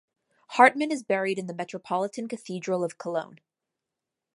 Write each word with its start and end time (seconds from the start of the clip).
Hartmann 0.55 0.91
is 0.91 1.03
buried 1.03 1.37
in 1.37 1.45
the 1.45 1.53
metropolitan 1.53 2.27
cathedral 2.27 2.83
of 2.83 2.97
Cologne. 2.97 3.39